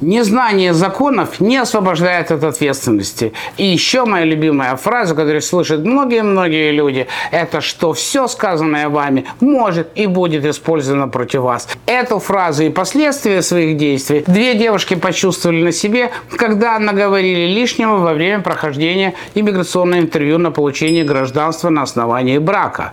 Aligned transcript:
Незнание 0.00 0.72
законов 0.72 1.40
не 1.40 1.58
освобождает 1.58 2.30
от 2.30 2.42
ответственности. 2.42 3.34
И 3.58 3.66
еще 3.66 4.06
моя 4.06 4.24
любимая 4.24 4.76
фраза, 4.76 5.14
которую 5.14 5.42
слышат 5.42 5.84
многие-многие 5.84 6.72
люди, 6.72 7.06
это 7.30 7.60
что 7.60 7.92
все 7.92 8.26
сказанное 8.26 8.88
вами 8.88 9.26
может 9.40 9.88
и 9.94 10.06
будет 10.06 10.46
использовано 10.46 11.08
против 11.08 11.42
вас. 11.42 11.68
Эту 11.84 12.18
фразу 12.18 12.62
и 12.62 12.70
последствия 12.70 13.42
своих 13.42 13.76
действий 13.76 14.24
две 14.26 14.54
девушки 14.54 14.94
почувствовали 14.94 15.62
на 15.62 15.72
себе, 15.72 16.10
когда 16.36 16.78
наговорили 16.78 17.52
лишнего 17.52 17.96
во 17.96 18.14
время 18.14 18.40
прохождения 18.40 19.14
иммиграционного 19.34 20.00
интервью 20.00 20.38
на 20.38 20.50
получение 20.50 21.04
гражданства 21.04 21.68
на 21.68 21.82
основании 21.82 22.38
брака. 22.38 22.92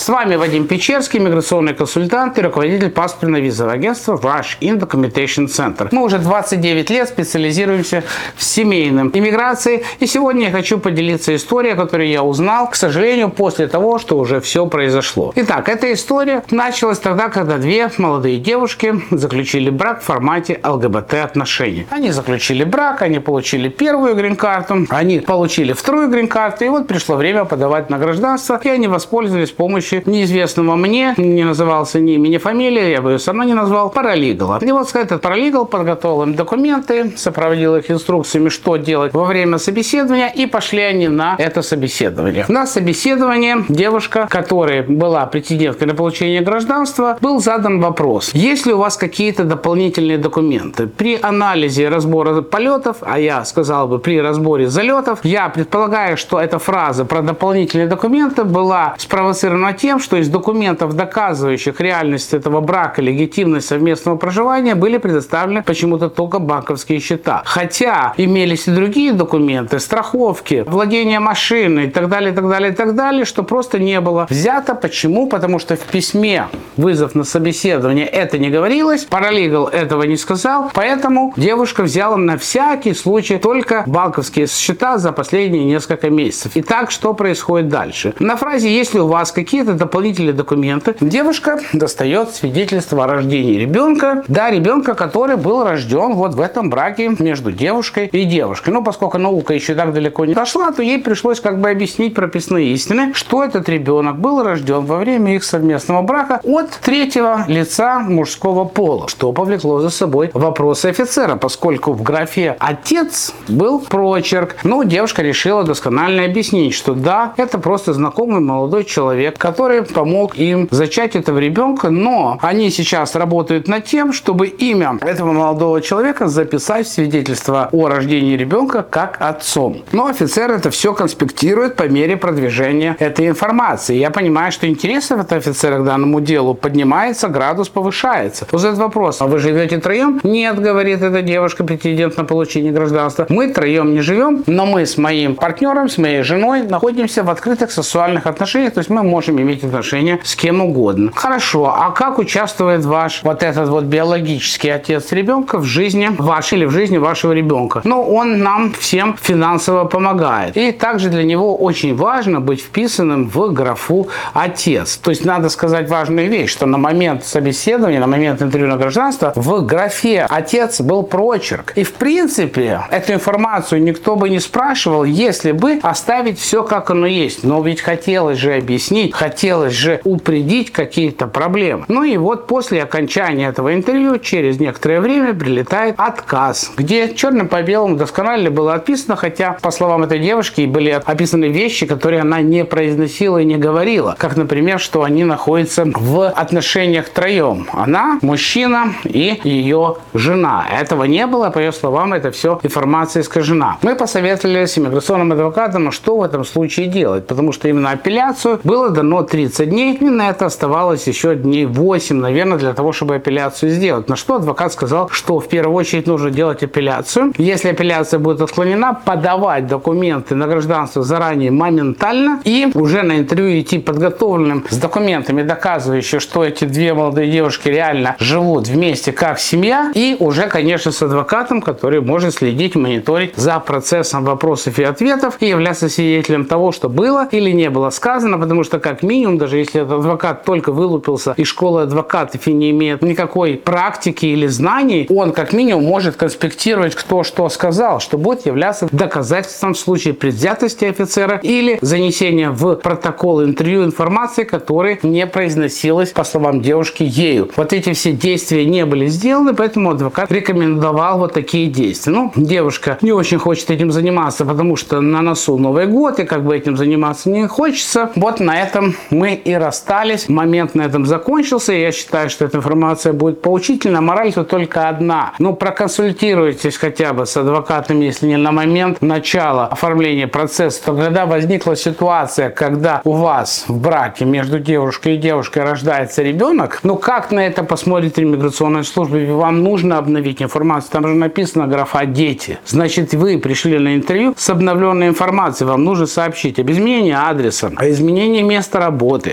С 0.00 0.08
вами 0.08 0.36
Вадим 0.36 0.66
Печерский, 0.66 1.18
миграционный 1.18 1.74
консультант 1.74 2.38
и 2.38 2.40
руководитель 2.40 2.88
паспортно-визового 2.88 3.74
агентства 3.74 4.14
In 4.14 4.80
Documentation 4.80 5.44
Center. 5.44 5.88
Мы 5.92 6.02
уже 6.02 6.18
29 6.18 6.88
лет 6.88 7.06
специализируемся 7.06 8.02
в 8.34 8.42
семейном 8.42 9.10
иммиграции. 9.12 9.84
И 9.98 10.06
сегодня 10.06 10.46
я 10.46 10.52
хочу 10.52 10.78
поделиться 10.78 11.36
историей, 11.36 11.74
которую 11.74 12.08
я 12.08 12.22
узнал, 12.22 12.70
к 12.70 12.76
сожалению, 12.76 13.28
после 13.28 13.66
того, 13.66 13.98
что 13.98 14.18
уже 14.18 14.40
все 14.40 14.64
произошло. 14.64 15.34
Итак, 15.36 15.68
эта 15.68 15.92
история 15.92 16.44
началась 16.50 16.98
тогда, 16.98 17.28
когда 17.28 17.58
две 17.58 17.90
молодые 17.98 18.38
девушки 18.38 19.02
заключили 19.10 19.68
брак 19.68 20.00
в 20.00 20.04
формате 20.04 20.60
ЛГБТ 20.64 21.12
отношений. 21.12 21.86
Они 21.90 22.10
заключили 22.10 22.64
брак, 22.64 23.02
они 23.02 23.18
получили 23.18 23.68
первую 23.68 24.14
грин-карту, 24.16 24.86
они 24.88 25.20
получили 25.20 25.74
вторую 25.74 26.08
грин-карту, 26.08 26.64
и 26.64 26.68
вот 26.70 26.86
пришло 26.86 27.16
время 27.16 27.44
подавать 27.44 27.90
на 27.90 27.98
гражданство, 27.98 28.58
и 28.64 28.70
они 28.70 28.88
воспользовались 28.88 29.50
помощью 29.50 29.89
помощи 29.90 30.02
неизвестного 30.06 30.76
мне, 30.76 31.14
не 31.16 31.44
назывался 31.44 32.00
ни 32.00 32.14
имени, 32.14 32.34
ни 32.34 32.38
фамилии, 32.38 32.90
я 32.90 33.00
бы 33.00 33.12
ее 33.12 33.18
все 33.18 33.32
не 33.32 33.54
назвал, 33.54 33.90
паралигала. 33.90 34.58
И 34.62 34.72
вот 34.72 34.94
этот 34.94 35.22
паралигал 35.22 35.66
подготовил 35.66 36.22
им 36.22 36.34
документы, 36.34 37.12
сопроводил 37.16 37.76
их 37.76 37.90
инструкциями, 37.90 38.48
что 38.48 38.76
делать 38.76 39.14
во 39.14 39.24
время 39.24 39.58
собеседования, 39.58 40.28
и 40.28 40.46
пошли 40.46 40.82
они 40.82 41.08
на 41.08 41.36
это 41.38 41.62
собеседование. 41.62 42.44
На 42.48 42.66
собеседование 42.66 43.64
девушка, 43.68 44.26
которая 44.30 44.82
была 44.82 45.26
претенденткой 45.26 45.86
на 45.86 45.94
получение 45.94 46.40
гражданства, 46.40 47.16
был 47.20 47.40
задан 47.40 47.80
вопрос, 47.80 48.30
есть 48.34 48.66
ли 48.66 48.72
у 48.72 48.78
вас 48.78 48.96
какие-то 48.96 49.44
дополнительные 49.44 50.18
документы. 50.18 50.86
При 50.86 51.18
анализе 51.22 51.88
разбора 51.88 52.42
полетов, 52.42 52.98
а 53.00 53.18
я 53.18 53.44
сказал 53.44 53.88
бы 53.88 53.98
при 53.98 54.20
разборе 54.20 54.68
залетов, 54.68 55.20
я 55.24 55.48
предполагаю, 55.48 56.16
что 56.16 56.38
эта 56.38 56.58
фраза 56.58 57.04
про 57.04 57.22
дополнительные 57.22 57.86
документы 57.86 58.44
была 58.44 58.94
спровоцирована 58.98 59.72
тем, 59.80 59.98
что 59.98 60.16
из 60.16 60.28
документов, 60.28 60.94
доказывающих 60.94 61.80
реальность 61.80 62.34
этого 62.34 62.60
брака, 62.60 63.00
легитимность 63.00 63.68
совместного 63.68 64.16
проживания, 64.16 64.74
были 64.74 64.98
предоставлены 64.98 65.62
почему-то 65.62 66.10
только 66.10 66.38
банковские 66.38 67.00
счета. 67.00 67.42
Хотя 67.46 68.12
имелись 68.18 68.68
и 68.68 68.70
другие 68.72 69.12
документы, 69.12 69.78
страховки, 69.78 70.64
владение 70.66 71.18
машиной 71.18 71.86
и 71.86 71.90
так 71.90 72.08
далее, 72.08 72.32
и 72.32 72.34
так 72.34 72.48
далее, 72.48 72.72
и 72.72 72.74
так 72.74 72.94
далее, 72.94 73.24
что 73.24 73.42
просто 73.42 73.78
не 73.78 74.00
было 74.00 74.26
взято. 74.28 74.74
Почему? 74.74 75.28
Потому 75.28 75.58
что 75.58 75.76
в 75.76 75.80
письме 75.80 76.48
вызов 76.76 77.14
на 77.14 77.24
собеседование 77.24 78.06
это 78.06 78.38
не 78.38 78.50
говорилось, 78.50 79.04
паралигал 79.04 79.66
этого 79.66 80.02
не 80.02 80.16
сказал, 80.16 80.70
поэтому 80.74 81.32
девушка 81.36 81.82
взяла 81.82 82.16
на 82.16 82.36
всякий 82.36 82.92
случай 82.94 83.38
только 83.38 83.84
банковские 83.86 84.46
счета 84.46 84.98
за 84.98 85.12
последние 85.12 85.64
несколько 85.64 86.10
месяцев. 86.10 86.52
Итак, 86.54 86.90
что 86.90 87.14
происходит 87.14 87.68
дальше? 87.68 88.14
На 88.18 88.36
фразе 88.36 88.74
«Если 88.74 88.98
у 88.98 89.06
вас 89.06 89.32
какие-то 89.32 89.69
какие-то 89.70 89.84
дополнительные 89.84 90.32
документы, 90.32 90.96
девушка 91.00 91.60
достает 91.72 92.30
свидетельство 92.30 93.04
о 93.04 93.06
рождении 93.06 93.56
ребенка, 93.56 94.24
да, 94.28 94.50
ребенка, 94.50 94.94
который 94.94 95.36
был 95.36 95.64
рожден 95.64 96.14
вот 96.14 96.34
в 96.34 96.40
этом 96.40 96.70
браке 96.70 97.14
между 97.18 97.52
девушкой 97.52 98.06
и 98.06 98.24
девушкой. 98.24 98.70
Но 98.70 98.82
поскольку 98.82 99.18
наука 99.18 99.54
еще 99.54 99.74
так 99.74 99.92
далеко 99.92 100.24
не 100.24 100.34
дошла, 100.34 100.72
то 100.72 100.82
ей 100.82 100.98
пришлось 100.98 101.40
как 101.40 101.60
бы 101.60 101.70
объяснить 101.70 102.14
прописные 102.14 102.72
истины, 102.72 103.12
что 103.14 103.44
этот 103.44 103.68
ребенок 103.68 104.18
был 104.18 104.42
рожден 104.42 104.84
во 104.84 104.96
время 104.96 105.36
их 105.36 105.44
совместного 105.44 106.02
брака 106.02 106.40
от 106.42 106.70
третьего 106.82 107.44
лица 107.46 108.00
мужского 108.00 108.64
пола, 108.64 109.08
что 109.08 109.32
повлекло 109.32 109.80
за 109.80 109.90
собой 109.90 110.30
вопросы 110.34 110.86
офицера, 110.86 111.36
поскольку 111.36 111.92
в 111.92 112.02
графе 112.02 112.56
«отец» 112.58 113.32
был 113.48 113.80
прочерк. 113.80 114.56
Но 114.64 114.82
девушка 114.82 115.22
решила 115.22 115.64
досконально 115.64 116.24
объяснить, 116.24 116.74
что 116.74 116.94
да, 116.94 117.34
это 117.36 117.58
просто 117.58 117.92
знакомый 117.92 118.40
молодой 118.40 118.84
человек, 118.84 119.38
который 119.38 119.59
который 119.60 119.82
помог 119.82 120.38
им 120.38 120.68
зачать 120.70 121.16
этого 121.16 121.36
ребенка, 121.36 121.90
но 121.90 122.38
они 122.40 122.70
сейчас 122.70 123.14
работают 123.14 123.68
над 123.68 123.84
тем, 123.84 124.14
чтобы 124.14 124.46
имя 124.46 124.98
этого 125.02 125.32
молодого 125.32 125.82
человека 125.82 126.28
записать 126.28 126.86
в 126.86 126.90
свидетельство 126.90 127.68
о 127.70 127.88
рождении 127.88 128.38
ребенка 128.38 128.82
как 128.82 129.18
отцом. 129.20 129.82
Но 129.92 130.06
офицер 130.06 130.50
это 130.50 130.70
все 130.70 130.94
конспектирует 130.94 131.76
по 131.76 131.82
мере 131.82 132.16
продвижения 132.16 132.96
этой 132.98 133.28
информации. 133.28 133.96
Я 133.96 134.10
понимаю, 134.10 134.50
что 134.50 134.66
интерес 134.66 135.10
этого 135.10 135.36
офицера 135.36 135.78
к 135.78 135.84
данному 135.84 136.22
делу 136.22 136.54
поднимается, 136.54 137.28
градус 137.28 137.68
повышается. 137.68 138.46
Вот 138.50 138.64
этот 138.64 138.78
вопрос, 138.78 139.20
а 139.20 139.26
вы 139.26 139.38
живете 139.38 139.76
троем? 139.76 140.20
Нет, 140.22 140.58
говорит 140.58 141.02
эта 141.02 141.20
девушка, 141.20 141.64
претендент 141.64 142.16
на 142.16 142.24
получение 142.24 142.72
гражданства. 142.72 143.26
Мы 143.28 143.48
троем 143.48 143.92
не 143.92 144.00
живем, 144.00 144.42
но 144.46 144.64
мы 144.64 144.86
с 144.86 144.96
моим 144.96 145.34
партнером, 145.34 145.90
с 145.90 145.98
моей 145.98 146.22
женой 146.22 146.62
находимся 146.62 147.22
в 147.22 147.28
открытых 147.28 147.70
сексуальных 147.70 148.26
отношениях, 148.26 148.72
то 148.72 148.78
есть 148.78 148.88
мы 148.88 149.02
можем 149.02 149.38
иметь 149.38 149.49
иметь 149.50 149.64
отношения 149.64 150.20
с 150.22 150.36
кем 150.36 150.60
угодно. 150.60 151.10
Хорошо, 151.14 151.74
а 151.76 151.90
как 151.90 152.18
участвует 152.18 152.84
ваш 152.84 153.22
вот 153.22 153.42
этот 153.42 153.68
вот 153.68 153.84
биологический 153.84 154.70
отец 154.70 155.12
ребенка 155.12 155.58
в 155.58 155.64
жизни 155.64 156.10
вашей 156.18 156.58
или 156.58 156.64
в 156.66 156.70
жизни 156.70 156.98
вашего 156.98 157.32
ребенка? 157.32 157.80
Ну, 157.84 158.02
он 158.02 158.40
нам 158.40 158.72
всем 158.72 159.16
финансово 159.20 159.84
помогает. 159.84 160.56
И 160.56 160.72
также 160.72 161.08
для 161.08 161.24
него 161.24 161.56
очень 161.56 161.96
важно 161.96 162.40
быть 162.40 162.60
вписанным 162.60 163.28
в 163.28 163.52
графу 163.52 164.08
«отец». 164.32 164.96
То 164.96 165.10
есть 165.10 165.24
надо 165.24 165.48
сказать 165.48 165.88
важную 165.88 166.28
вещь, 166.28 166.50
что 166.50 166.66
на 166.66 166.78
момент 166.78 167.24
собеседования, 167.24 168.00
на 168.00 168.06
момент 168.06 168.42
интервью 168.42 168.68
на 168.68 168.76
гражданство 168.76 169.32
в 169.34 169.66
графе 169.66 170.26
«отец» 170.28 170.80
был 170.80 171.02
прочерк. 171.02 171.72
И 171.76 171.82
в 171.82 171.94
принципе 171.94 172.80
эту 172.90 173.14
информацию 173.14 173.82
никто 173.82 174.16
бы 174.16 174.30
не 174.30 174.40
спрашивал, 174.40 175.04
если 175.04 175.52
бы 175.52 175.80
оставить 175.82 176.38
все 176.38 176.62
как 176.62 176.90
оно 176.90 177.06
есть. 177.06 177.44
Но 177.44 177.62
ведь 177.62 177.80
хотелось 177.80 178.38
же 178.38 178.54
объяснить, 178.54 179.14
хотелось 179.14 179.39
же 179.40 180.00
упредить 180.04 180.70
какие-то 180.70 181.26
проблемы. 181.26 181.84
Ну 181.88 182.02
и 182.02 182.16
вот 182.16 182.46
после 182.46 182.82
окончания 182.82 183.48
этого 183.48 183.74
интервью, 183.74 184.18
через 184.18 184.60
некоторое 184.60 185.00
время 185.00 185.34
прилетает 185.34 185.94
отказ, 185.98 186.72
где 186.76 187.14
черным 187.14 187.48
по 187.48 187.62
белому 187.62 187.96
досконально 187.96 188.50
было 188.50 188.74
описано, 188.74 189.16
хотя, 189.16 189.56
по 189.60 189.70
словам 189.70 190.02
этой 190.02 190.18
девушки, 190.18 190.66
были 190.66 190.90
описаны 190.90 191.46
вещи, 191.46 191.86
которые 191.86 192.22
она 192.22 192.40
не 192.40 192.64
произносила 192.64 193.38
и 193.38 193.44
не 193.44 193.56
говорила. 193.56 194.14
Как, 194.18 194.36
например, 194.36 194.78
что 194.78 195.02
они 195.02 195.24
находятся 195.24 195.84
в 195.84 196.28
отношениях 196.28 197.08
троем. 197.08 197.66
Она, 197.72 198.18
мужчина 198.22 198.92
и 199.04 199.40
ее 199.44 199.96
жена. 200.14 200.66
Этого 200.70 201.04
не 201.04 201.26
было, 201.26 201.50
по 201.50 201.58
ее 201.58 201.72
словам, 201.72 202.12
это 202.12 202.30
все 202.30 202.60
информация 202.62 203.22
искажена. 203.22 203.78
Мы 203.82 203.96
посоветовали 203.96 204.64
с 204.64 204.78
иммиграционным 204.78 205.32
адвокатом, 205.32 205.92
что 205.92 206.16
в 206.16 206.22
этом 206.22 206.44
случае 206.44 206.86
делать, 206.86 207.26
потому 207.26 207.52
что 207.52 207.68
именно 207.68 207.90
апелляцию 207.90 208.60
было 208.64 208.90
дано 208.90 209.22
30 209.30 209.70
дней, 209.70 209.94
и 209.94 210.04
на 210.04 210.30
это 210.30 210.46
оставалось 210.46 211.06
еще 211.06 211.36
дней 211.36 211.64
8, 211.64 212.16
наверное, 212.16 212.58
для 212.58 212.74
того, 212.74 212.92
чтобы 212.92 213.14
апелляцию 213.14 213.70
сделать. 213.70 214.08
На 214.08 214.16
что 214.16 214.34
адвокат 214.34 214.72
сказал, 214.72 215.08
что 215.10 215.38
в 215.38 215.48
первую 215.48 215.76
очередь 215.76 216.06
нужно 216.06 216.30
делать 216.30 216.62
апелляцию. 216.62 217.32
Если 217.38 217.68
апелляция 217.68 218.18
будет 218.18 218.40
отклонена, 218.40 218.92
подавать 218.92 219.68
документы 219.68 220.34
на 220.34 220.48
гражданство 220.48 221.02
заранее 221.02 221.52
моментально 221.52 222.40
и 222.44 222.68
уже 222.74 223.02
на 223.02 223.18
интервью 223.18 223.60
идти 223.60 223.78
подготовленным 223.78 224.66
с 224.68 224.76
документами, 224.76 225.42
доказывающими, 225.42 226.18
что 226.18 226.44
эти 226.44 226.64
две 226.64 226.92
молодые 226.92 227.30
девушки 227.30 227.68
реально 227.68 228.16
живут 228.18 228.66
вместе 228.66 229.12
как 229.12 229.38
семья, 229.38 229.92
и 229.94 230.16
уже, 230.18 230.48
конечно, 230.48 230.90
с 230.90 231.02
адвокатом, 231.02 231.62
который 231.62 232.00
может 232.00 232.34
следить, 232.34 232.74
мониторить 232.74 233.36
за 233.36 233.60
процессом 233.60 234.24
вопросов 234.24 234.78
и 234.78 234.82
ответов 234.82 235.36
и 235.38 235.46
являться 235.46 235.88
свидетелем 235.88 236.46
того, 236.46 236.72
что 236.72 236.88
было 236.88 237.28
или 237.30 237.52
не 237.52 237.70
было 237.70 237.90
сказано, 237.90 238.36
потому 238.38 238.64
что 238.64 238.80
как 238.80 239.04
минимум, 239.04 239.19
даже 239.38 239.58
если 239.58 239.82
этот 239.82 240.00
адвокат 240.00 240.44
только 240.44 240.72
вылупился 240.72 241.34
из 241.36 241.46
школы 241.46 241.82
адвокатов 241.82 242.46
и 242.46 242.52
не 242.52 242.70
имеет 242.70 243.02
никакой 243.02 243.54
практики 243.56 244.26
или 244.26 244.46
знаний, 244.46 245.06
он 245.10 245.32
как 245.32 245.52
минимум 245.52 245.84
может 245.84 246.16
конспектировать, 246.16 246.94
кто 246.94 247.22
что 247.22 247.48
сказал, 247.48 248.00
что 248.00 248.18
будет 248.18 248.46
являться 248.46 248.88
доказательством 248.92 249.74
в 249.74 249.78
случае 249.78 250.14
предвзятости 250.14 250.84
офицера 250.84 251.38
или 251.42 251.78
занесения 251.80 252.50
в 252.50 252.76
протокол 252.76 253.44
интервью 253.44 253.84
информации, 253.84 254.44
которая 254.44 254.98
не 255.02 255.26
произносилась, 255.26 256.10
по 256.10 256.24
словам 256.24 256.60
девушки, 256.60 257.02
ею. 257.02 257.50
Вот 257.56 257.72
эти 257.72 257.92
все 257.92 258.12
действия 258.12 258.64
не 258.64 258.84
были 258.84 259.06
сделаны, 259.06 259.54
поэтому 259.54 259.90
адвокат 259.90 260.30
рекомендовал 260.32 261.18
вот 261.18 261.32
такие 261.32 261.68
действия. 261.68 262.12
Ну, 262.12 262.32
девушка 262.36 262.98
не 263.02 263.12
очень 263.12 263.38
хочет 263.38 263.70
этим 263.70 263.92
заниматься, 263.92 264.44
потому 264.44 264.76
что 264.76 265.00
на 265.00 265.22
носу 265.22 265.58
Новый 265.58 265.86
год, 265.86 266.18
и 266.20 266.24
как 266.24 266.44
бы 266.44 266.56
этим 266.56 266.76
заниматься 266.76 267.30
не 267.30 267.46
хочется. 267.46 268.10
Вот 268.16 268.40
на 268.40 268.60
этом 268.60 268.94
мы 269.10 269.34
и 269.34 269.54
расстались. 269.54 270.28
Момент 270.28 270.74
на 270.74 270.82
этом 270.82 271.06
закончился. 271.06 271.72
Я 271.72 271.92
считаю, 271.92 272.30
что 272.30 272.44
эта 272.44 272.58
информация 272.58 273.12
будет 273.12 273.42
поучительна. 273.42 274.00
Мораль-то 274.00 274.44
только 274.44 274.88
одна. 274.88 275.32
Ну, 275.38 275.54
проконсультируйтесь 275.54 276.76
хотя 276.76 277.12
бы 277.12 277.26
с 277.26 277.36
адвокатом, 277.36 278.00
если 278.00 278.26
не 278.26 278.36
на 278.36 278.52
момент 278.52 279.02
начала 279.02 279.66
оформления 279.66 280.26
процесса, 280.26 280.84
то 280.84 280.94
когда 280.94 281.26
возникла 281.26 281.76
ситуация, 281.76 282.50
когда 282.50 283.00
у 283.04 283.12
вас 283.12 283.64
в 283.68 283.80
браке 283.80 284.24
между 284.24 284.58
девушкой 284.58 285.14
и 285.14 285.18
девушкой 285.18 285.64
рождается 285.64 286.22
ребенок, 286.22 286.80
ну 286.82 286.96
как 286.96 287.30
на 287.30 287.46
это 287.46 287.62
посмотрит 287.64 288.18
иммиграционная 288.18 288.82
служба? 288.82 289.16
Вам 289.16 289.62
нужно 289.62 289.98
обновить 289.98 290.42
информацию. 290.42 290.90
Там 290.92 291.06
же 291.06 291.14
написано 291.14 291.66
графа 291.66 292.04
«дети». 292.06 292.58
Значит, 292.66 293.14
вы 293.14 293.38
пришли 293.38 293.78
на 293.78 293.94
интервью 293.94 294.34
с 294.36 294.50
обновленной 294.50 295.08
информацией. 295.08 295.68
Вам 295.68 295.84
нужно 295.84 296.06
сообщить 296.06 296.58
об 296.58 296.70
изменении 296.70 297.12
адреса, 297.12 297.72
о 297.76 297.88
изменении 297.88 298.42
места 298.42 298.78
работы, 298.78 298.89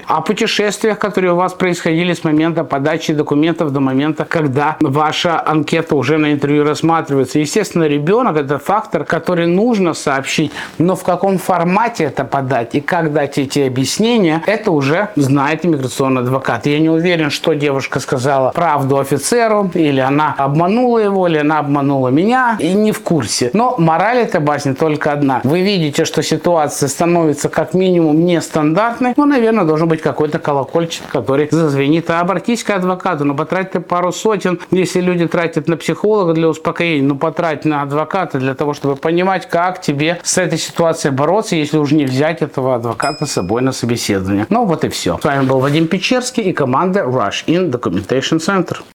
о 0.07 0.21
путешествиях, 0.21 1.00
которые 1.00 1.33
у 1.33 1.36
вас 1.36 1.54
происходили 1.54 2.13
с 2.13 2.24
момента 2.24 2.63
подачи 2.63 3.13
документов 3.13 3.71
до 3.71 3.80
момента, 3.80 4.25
когда 4.25 4.77
ваша 4.80 5.42
анкета 5.45 5.95
уже 5.95 6.18
на 6.18 6.33
интервью 6.33 6.63
рассматривается. 6.63 7.39
Естественно, 7.39 7.83
ребенок– 7.83 8.38
это 8.38 8.59
фактор, 8.59 9.04
который 9.04 9.48
нужно 9.48 9.94
сообщить, 9.94 10.51
но 10.77 10.95
в 10.95 11.04
каком 11.04 11.38
формате 11.38 12.06
это 12.06 12.24
подать 12.24 12.75
и 12.75 12.81
как 12.81 13.13
дать 13.13 13.38
эти 13.38 13.59
объяснения, 13.59 14.44
это 14.45 14.71
уже 14.71 15.09
знает 15.15 15.65
иммиграционный 15.65 16.21
адвокат. 16.21 16.65
Я 16.65 16.80
не 16.80 16.89
уверен, 16.89 17.30
что 17.30 17.53
девушка 17.53 18.00
сказала 18.00 18.51
правду 18.51 19.00
офицеру, 19.00 19.69
или 19.74 20.00
она 20.00 20.36
обманула 20.38 21.00
его, 21.00 21.27
или 21.27 21.38
она 21.38 21.60
обманула 21.60 22.10
меня, 22.10 22.57
и 22.60 22.74
не 22.74 22.92
в 22.92 23.01
курсе. 23.01 23.50
Но 23.53 23.75
мораль 23.77 24.18
этой 24.18 24.42
басни 24.42 24.74
только 24.74 25.12
одна. 25.12 25.42
Вы 25.44 25.62
видите, 25.62 26.06
что 26.06 26.21
ситуация 26.21 26.89
становится 26.89 27.50
как 27.50 27.74
минимум 27.74 28.25
нестандартной, 28.25 29.13
ну, 29.18 29.25
наверное, 29.25 29.46
должен 29.51 29.88
быть 29.88 30.01
какой-то 30.01 30.39
колокольчик, 30.39 31.05
который 31.07 31.47
зазвенит. 31.51 32.09
А 32.09 32.21
обратись 32.21 32.63
к 32.63 32.69
адвокату, 32.69 33.25
ну, 33.25 33.35
потратьте 33.35 33.79
пару 33.79 34.11
сотен, 34.11 34.59
если 34.71 35.01
люди 35.01 35.27
тратят 35.27 35.67
на 35.67 35.77
психолога 35.77 36.33
для 36.33 36.47
успокоения, 36.47 37.07
ну, 37.07 37.17
потрать 37.17 37.65
на 37.65 37.81
адвоката 37.81 38.39
для 38.39 38.55
того, 38.55 38.73
чтобы 38.73 38.95
понимать, 38.95 39.47
как 39.49 39.81
тебе 39.81 40.19
с 40.23 40.38
этой 40.38 40.57
ситуацией 40.57 41.13
бороться, 41.13 41.55
если 41.55 41.77
уже 41.77 41.95
не 41.95 42.05
взять 42.05 42.41
этого 42.41 42.75
адвоката 42.75 43.25
с 43.25 43.31
собой 43.31 43.61
на 43.61 43.71
собеседование. 43.71 44.45
Ну, 44.49 44.65
вот 44.65 44.83
и 44.83 44.89
все. 44.89 45.17
С 45.21 45.23
вами 45.23 45.45
был 45.45 45.59
Вадим 45.59 45.88
Печерский 45.88 46.43
и 46.43 46.53
команда 46.53 47.01
Rush 47.01 47.45
In 47.45 47.71
Documentation 47.71 48.39
Center. 48.39 48.77